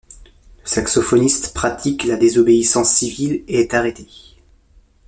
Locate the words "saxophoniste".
0.67-1.53